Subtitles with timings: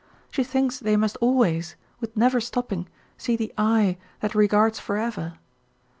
[0.31, 5.33] She thinks they must always, with never stopping, see the 'Eye' that regards forever.